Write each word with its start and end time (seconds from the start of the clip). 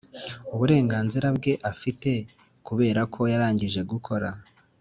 uburenganzira 0.53 1.27
bwe 1.37 1.53
afite 1.71 2.11
kubera 2.67 3.01
ko 3.13 3.21
yarangije 3.31 3.79
gukora 3.91 4.29